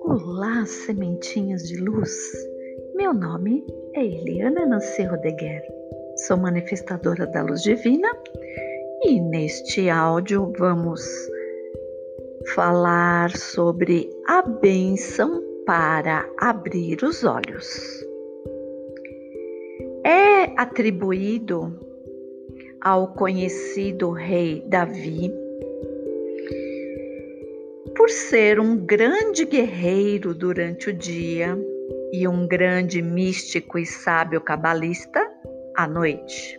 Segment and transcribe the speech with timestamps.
[0.00, 2.10] Olá, sementinhas de luz.
[2.94, 3.64] Meu nome
[3.94, 5.62] é Eliana Nancy Rodeguer.
[6.26, 8.08] Sou manifestadora da luz divina
[9.04, 11.02] e neste áudio vamos
[12.54, 18.04] falar sobre a bênção para abrir os olhos.
[20.04, 21.83] É atribuído
[22.84, 25.32] ao conhecido rei Davi
[27.96, 31.56] por ser um grande guerreiro durante o dia
[32.12, 35.26] e um grande místico e sábio cabalista
[35.74, 36.58] à noite.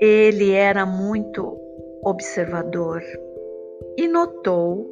[0.00, 1.56] Ele era muito
[2.02, 3.00] observador
[3.96, 4.90] e notou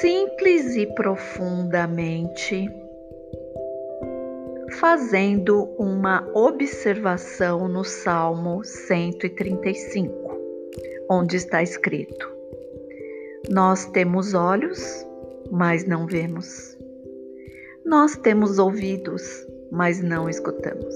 [0.00, 2.70] simples e profundamente
[4.84, 10.12] fazendo uma observação no Salmo 135,
[11.08, 12.30] onde está escrito:
[13.48, 15.06] Nós temos olhos,
[15.50, 16.76] mas não vemos.
[17.82, 19.22] Nós temos ouvidos,
[19.72, 20.94] mas não escutamos.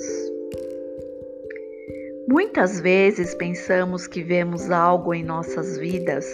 [2.29, 6.27] Muitas vezes pensamos que vemos algo em nossas vidas,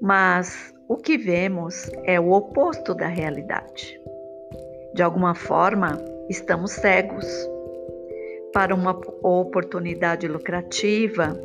[0.00, 3.96] mas o que vemos é o oposto da realidade.
[4.98, 5.96] De alguma forma,
[6.28, 7.24] estamos cegos
[8.52, 11.40] para uma oportunidade lucrativa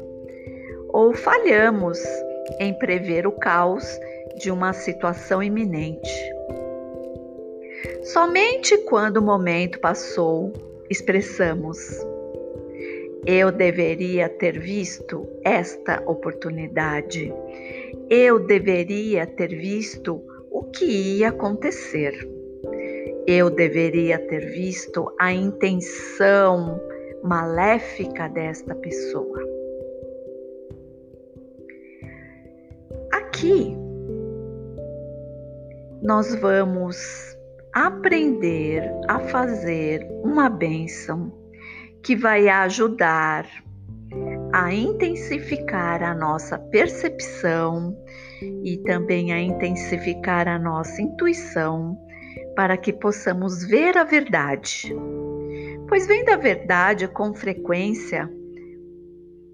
[0.89, 1.99] ou falhamos
[2.59, 3.85] em prever o caos
[4.39, 6.09] de uma situação iminente.
[8.01, 10.51] Somente quando o momento passou,
[10.89, 11.77] expressamos:
[13.23, 17.31] Eu deveria ter visto esta oportunidade.
[18.09, 20.85] Eu deveria ter visto o que
[21.19, 22.32] ia acontecer.
[23.25, 26.79] Eu deveria ter visto a intenção
[27.23, 29.39] maléfica desta pessoa.
[33.13, 33.77] Aqui
[36.01, 36.97] nós vamos
[37.73, 41.31] aprender a fazer uma bênção
[42.03, 43.47] que vai ajudar
[44.51, 47.97] a intensificar a nossa percepção
[48.63, 51.97] e também a intensificar a nossa intuição
[52.55, 54.93] para que possamos ver a verdade.
[55.87, 58.29] Pois vendo a verdade com frequência,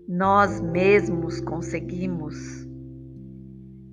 [0.07, 2.35] nós mesmos conseguimos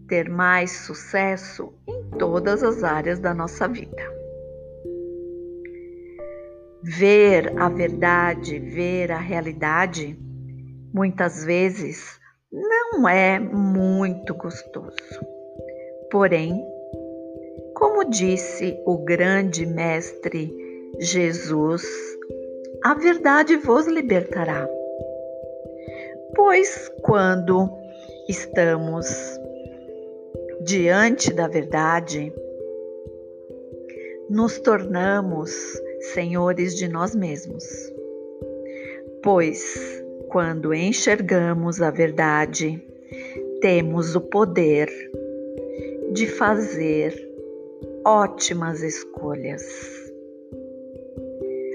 [0.09, 4.15] ter mais sucesso em todas as áreas da nossa vida.
[6.83, 10.19] Ver a verdade, ver a realidade,
[10.95, 12.21] muitas vezes
[12.53, 14.97] não é muito gostoso.
[16.11, 16.65] Porém,
[17.77, 20.51] como disse o grande Mestre
[20.99, 21.85] Jesus,
[22.83, 24.67] a verdade vos libertará.
[26.35, 27.69] Pois quando
[28.31, 29.07] estamos
[30.63, 32.33] diante da verdade,
[34.31, 35.53] nos tornamos
[36.15, 37.63] senhores de nós mesmos.
[39.23, 42.83] Pois quando enxergamos a verdade,
[43.61, 44.89] temos o poder
[46.15, 47.26] de fazer
[48.06, 49.65] ótimas escolhas,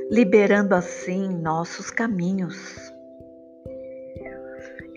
[0.09, 2.55] liberando assim nossos caminhos.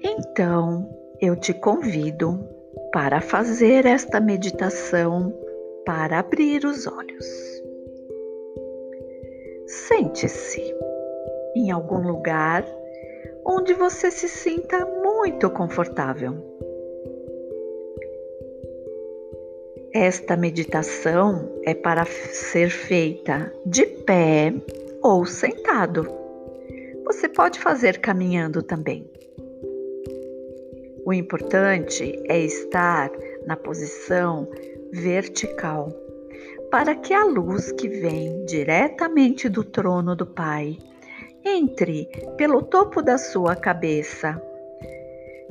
[0.01, 0.89] Então,
[1.21, 2.39] eu te convido
[2.93, 5.37] para fazer esta meditação
[5.85, 7.27] para abrir os olhos.
[9.67, 10.63] Sente-se
[11.57, 12.65] em algum lugar
[13.45, 16.37] onde você se sinta muito confortável.
[19.95, 24.53] Esta meditação é para ser feita de pé
[25.01, 26.05] ou sentado.
[27.05, 29.09] Você pode fazer caminhando também.
[31.07, 33.09] O importante é estar
[33.47, 34.51] na posição
[34.93, 35.93] vertical,
[36.73, 40.77] para que a luz que vem diretamente do trono do Pai
[41.45, 44.43] entre pelo topo da sua cabeça,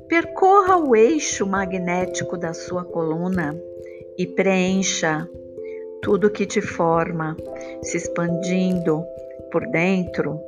[0.10, 3.58] percorra o eixo magnético da sua coluna
[4.18, 5.28] e preencha
[6.02, 7.36] tudo que te forma,
[7.82, 9.04] se expandindo
[9.52, 10.40] por dentro,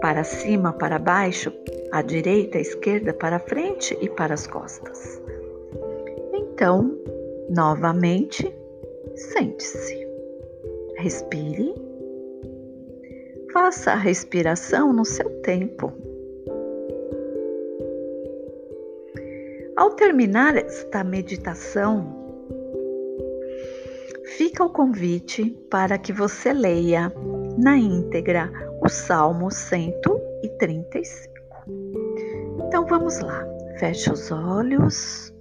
[0.00, 1.52] para cima, para baixo,
[1.92, 5.22] à direita, à esquerda, para frente e para as costas.
[6.34, 6.98] Então,
[7.48, 8.52] novamente,
[9.14, 10.02] sente-se.
[10.96, 11.72] Respire.
[13.52, 15.92] Faça a respiração no seu tempo.
[19.74, 22.14] Ao terminar esta meditação,
[24.36, 27.10] fica o convite para que você leia
[27.56, 28.52] na íntegra
[28.82, 31.32] o Salmo 135.
[32.66, 33.46] Então vamos lá,
[33.78, 35.32] feche os olhos,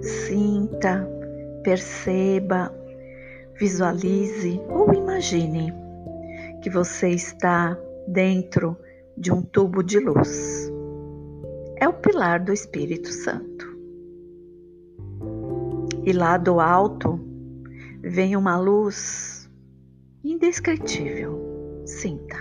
[0.00, 1.08] sinta,
[1.64, 2.72] perceba,
[3.58, 5.74] visualize ou imagine
[6.62, 7.76] que você está
[8.06, 8.76] dentro
[9.16, 10.70] de um tubo de luz.
[11.80, 13.66] É o pilar do Espírito Santo.
[16.04, 17.18] E lá do alto
[18.02, 19.50] vem uma luz
[20.22, 21.40] indescritível.
[21.86, 22.36] Sinta.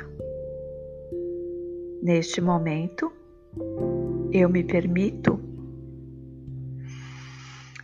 [2.04, 3.12] Neste momento,
[4.32, 5.40] eu me permito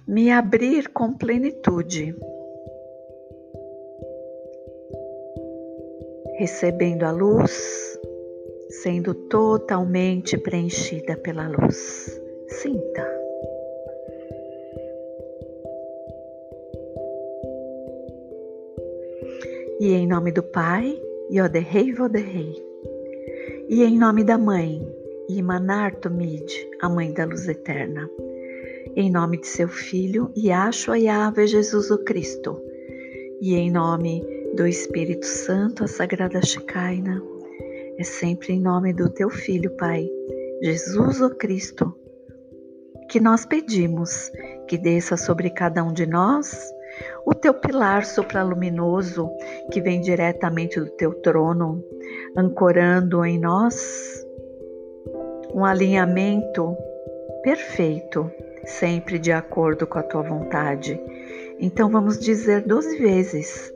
[0.07, 2.16] me abrir com plenitude,
[6.38, 8.00] recebendo a luz,
[8.81, 12.22] sendo totalmente preenchida pela luz.
[12.48, 13.16] Sinta.
[19.80, 21.00] E em nome do Pai,
[21.31, 22.54] Yoderrei Voderrei.
[23.69, 24.81] E em nome da Mãe,
[25.28, 28.10] Imanar Tomid, a Mãe da Luz Eterna.
[28.95, 32.62] Em nome de seu Filho, Yahshua Yahweh Jesus o Cristo.
[33.42, 34.24] E em nome
[34.56, 37.34] do Espírito Santo, a Sagrada Shekinah.
[37.97, 40.06] É sempre em nome do teu Filho, Pai,
[40.62, 41.95] Jesus o Cristo,
[43.09, 44.30] que nós pedimos
[44.68, 46.74] que desça sobre cada um de nós
[47.25, 49.30] o teu pilar supraluminoso
[49.71, 51.83] que vem diretamente do teu trono,
[52.38, 54.25] ancorando em nós
[55.53, 56.75] um alinhamento
[57.44, 58.30] perfeito,
[58.65, 61.00] sempre de acordo com a tua vontade.
[61.59, 63.74] Então vamos dizer doze vezes: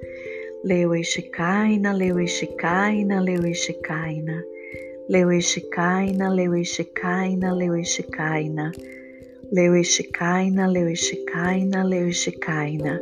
[0.63, 4.43] Leu Eshikaina, Leu Eshikaina, Leu Eshikaina.
[5.09, 8.73] Leu Eshikaina, Leu Eshikaina, Leu Eshikaina.
[9.51, 12.99] Leuishikaina, Leuishikaina, Leuishikaina.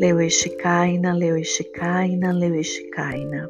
[0.00, 3.48] Leuishikaina, Leuishikaina, Leuishikaina.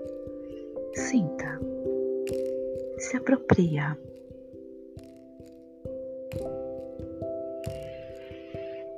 [0.92, 1.58] Sinta.
[2.98, 3.96] Se apropria.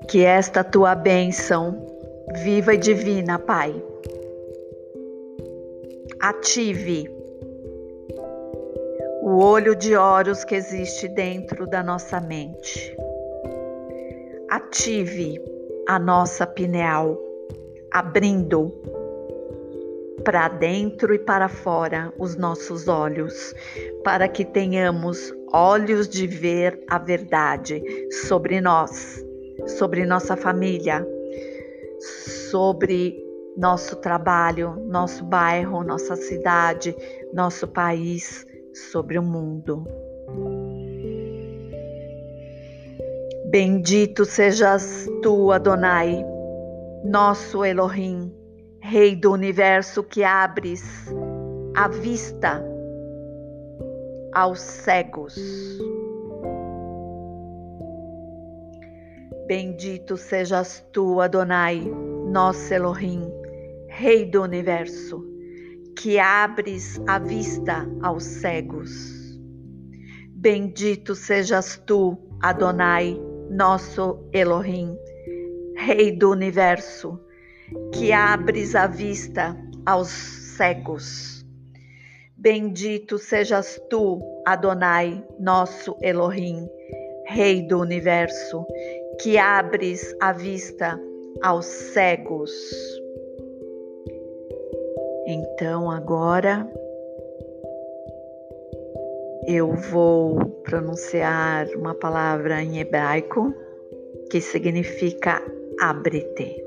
[0.09, 1.87] Que esta tua bênção
[2.43, 3.81] viva e divina, Pai,
[6.21, 7.11] ative
[9.23, 12.95] o olho de Horus que existe dentro da nossa mente.
[14.51, 15.41] Ative
[15.89, 17.19] a nossa pineal,
[17.91, 18.73] abrindo
[20.25, 23.55] para dentro e para fora os nossos olhos,
[24.05, 27.83] para que tenhamos olhos de ver a verdade
[28.29, 29.25] sobre nós,
[29.67, 31.07] sobre nossa família,
[32.51, 33.30] sobre
[33.61, 36.97] nosso trabalho, nosso bairro, nossa cidade,
[37.31, 39.85] nosso país, sobre o mundo.
[43.51, 46.25] Bendito sejas tu, Adonai,
[47.05, 48.35] nosso Elohim,
[48.81, 51.13] Rei do universo que abres
[51.77, 52.65] a vista
[54.33, 55.37] aos cegos.
[59.47, 61.83] Bendito sejas tu, Adonai,
[62.27, 63.40] nosso Elohim,
[63.93, 65.23] Rei do universo,
[65.99, 69.39] que abres a vista aos cegos.
[70.29, 73.21] Bendito sejas tu, Adonai,
[73.51, 74.97] nosso Elohim,
[75.77, 77.21] Rei do universo,
[77.93, 81.45] que abres a vista aos cegos.
[82.37, 86.67] Bendito sejas tu, Adonai, nosso Elohim,
[87.27, 88.65] Rei do universo,
[89.21, 90.99] que abres a vista
[91.43, 92.51] aos cegos.
[95.33, 96.69] Então agora
[99.47, 103.55] eu vou pronunciar uma palavra em hebraico
[104.29, 105.41] que significa
[105.81, 106.61] abre-te.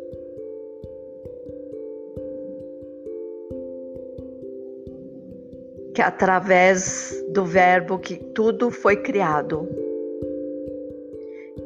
[5.94, 9.68] Que através do verbo que tudo foi criado,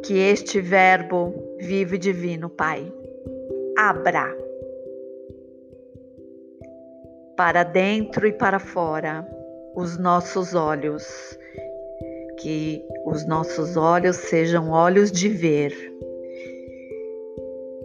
[0.04, 2.92] que este verbo vive divino, Pai,
[3.78, 4.47] abra
[7.38, 9.26] para dentro e para fora
[9.76, 11.08] os nossos olhos,
[12.40, 15.72] que os nossos olhos sejam olhos de ver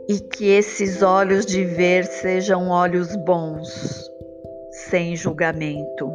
[0.09, 4.11] e que esses olhos de ver sejam olhos bons,
[4.71, 6.11] sem julgamento.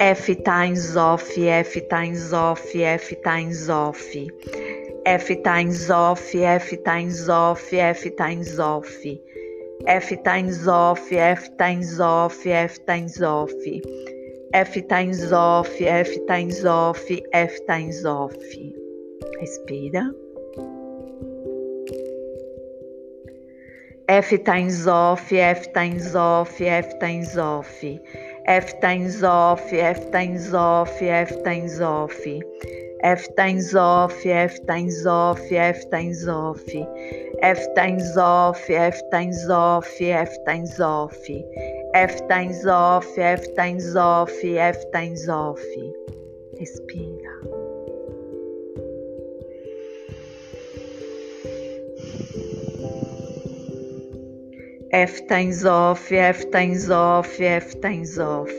[0.00, 4.28] F times off, F times off, F times off.
[5.06, 9.22] F times off, F times off, F times off.
[9.86, 13.52] F times off, F times off, F times off.
[14.54, 17.00] F times off, F times off,
[17.32, 18.32] F times off.
[19.40, 20.10] Respira.
[24.08, 27.84] F times off, F times off, F times off.
[28.46, 32.20] F times off, F times off, F times off.
[33.02, 36.62] F times off, F times off, F times off.
[37.42, 41.16] F times off, F times off, F times off.
[41.94, 45.60] F times off, F times off, F times off.
[46.60, 47.34] Respira.
[54.92, 58.50] F times off, F times off, F times off.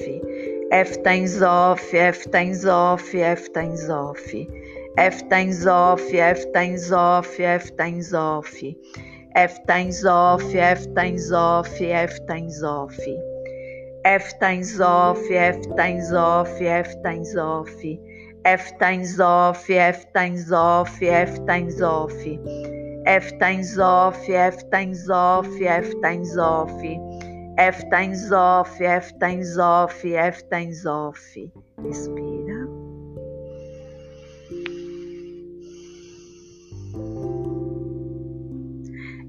[0.72, 4.20] F times off, F times off, F times off.
[4.98, 8.54] F times off, F times off, F times off.
[9.36, 12.98] F times off, F times off, F times off.
[14.06, 17.70] F times off, F times off, F times off.
[18.46, 22.14] F times off, F times off, F times off.
[23.06, 26.82] F times off, F times off, F times off.
[27.58, 31.20] F times off, F times off, F times off.
[31.80, 32.35] Respira.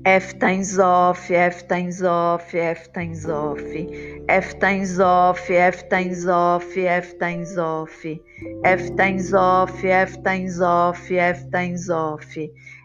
[0.07, 3.59] F times off, F times off, F times off.
[4.29, 8.05] F times off, F times off, F times off.
[8.65, 12.37] F times off, F times off, F times off.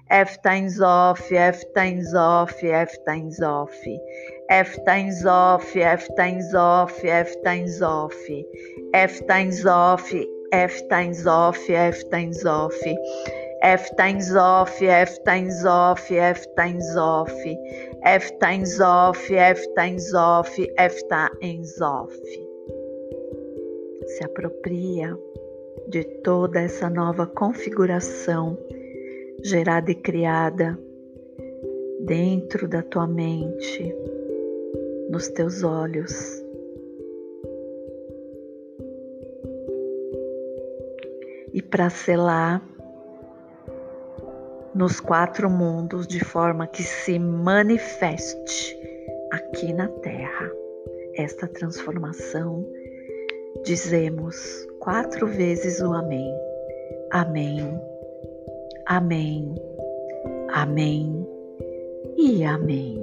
[0.09, 3.71] F times off, F times off, F times off.
[4.49, 8.15] F times off, F times off, F times off.
[8.95, 10.11] F times off,
[10.51, 12.73] F times off, F times off.
[13.63, 17.31] F times off, F times off, F times off.
[18.03, 22.11] F times off, F times off, F times off.
[24.07, 25.15] Se apropria
[25.87, 28.57] de toda essa nova configuração
[29.43, 30.77] gerada e criada
[32.05, 33.95] dentro da tua mente,
[35.11, 36.43] nos teus olhos.
[41.53, 42.70] E para selar
[44.81, 48.75] nos quatro mundos de forma que se manifeste
[49.31, 50.51] aqui na Terra
[51.17, 52.65] esta transformação,
[53.63, 54.35] dizemos
[54.79, 56.33] quatro vezes o Amém.
[57.11, 57.79] Amém.
[58.87, 59.53] Amém,
[60.51, 61.27] Amém
[62.17, 63.00] e Amém.